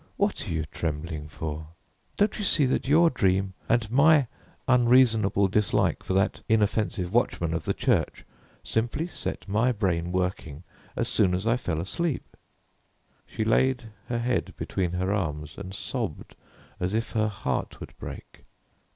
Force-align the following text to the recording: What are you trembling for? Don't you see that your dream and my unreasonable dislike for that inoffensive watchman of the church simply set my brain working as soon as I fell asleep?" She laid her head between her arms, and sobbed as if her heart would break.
What 0.17 0.47
are 0.47 0.51
you 0.51 0.63
trembling 0.65 1.27
for? 1.27 1.67
Don't 2.17 2.39
you 2.39 2.43
see 2.43 2.65
that 2.65 2.87
your 2.87 3.11
dream 3.11 3.53
and 3.69 3.91
my 3.91 4.25
unreasonable 4.67 5.47
dislike 5.47 6.01
for 6.01 6.13
that 6.13 6.41
inoffensive 6.49 7.13
watchman 7.13 7.53
of 7.53 7.65
the 7.65 7.73
church 7.75 8.25
simply 8.63 9.05
set 9.05 9.47
my 9.47 9.71
brain 9.71 10.11
working 10.11 10.63
as 10.95 11.07
soon 11.07 11.35
as 11.35 11.45
I 11.45 11.55
fell 11.55 11.79
asleep?" 11.79 12.35
She 13.27 13.43
laid 13.45 13.91
her 14.07 14.17
head 14.17 14.55
between 14.57 14.93
her 14.93 15.13
arms, 15.13 15.55
and 15.55 15.71
sobbed 15.71 16.35
as 16.79 16.95
if 16.95 17.11
her 17.11 17.27
heart 17.27 17.79
would 17.79 17.95
break. 17.99 18.45